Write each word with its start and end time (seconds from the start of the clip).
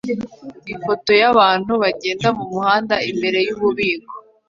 Ifoto 0.73 1.11
yabantu 1.21 1.71
bagenda 1.83 2.27
mumuhanda 2.37 2.95
imbere 3.11 3.39
yububiko 3.47 4.13